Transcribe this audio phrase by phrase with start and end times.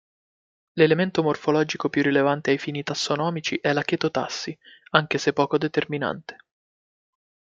[0.79, 4.57] L'elemento morfologico più rilevante ai fini tassonomici è la chetotassi,
[4.89, 6.37] anche se poco determinante.